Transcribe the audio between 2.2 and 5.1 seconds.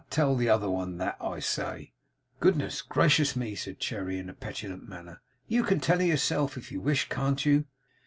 'Good gracious me!' said Cherry, in a petulant